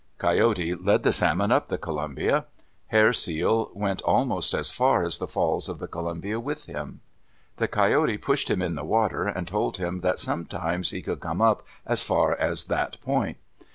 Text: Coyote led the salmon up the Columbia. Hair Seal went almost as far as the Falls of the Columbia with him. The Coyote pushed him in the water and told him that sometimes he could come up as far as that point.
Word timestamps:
Coyote 0.17 0.73
led 0.73 1.03
the 1.03 1.13
salmon 1.13 1.51
up 1.51 1.67
the 1.67 1.77
Columbia. 1.77 2.45
Hair 2.87 3.13
Seal 3.13 3.69
went 3.75 4.01
almost 4.01 4.55
as 4.55 4.71
far 4.71 5.03
as 5.03 5.19
the 5.19 5.27
Falls 5.27 5.69
of 5.69 5.77
the 5.77 5.87
Columbia 5.87 6.39
with 6.39 6.65
him. 6.65 7.01
The 7.57 7.67
Coyote 7.67 8.17
pushed 8.17 8.49
him 8.49 8.63
in 8.63 8.73
the 8.73 8.83
water 8.83 9.27
and 9.27 9.47
told 9.47 9.77
him 9.77 9.99
that 10.01 10.17
sometimes 10.17 10.89
he 10.89 11.03
could 11.03 11.19
come 11.19 11.39
up 11.39 11.67
as 11.85 12.01
far 12.01 12.33
as 12.35 12.63
that 12.63 12.99
point. 13.01 13.37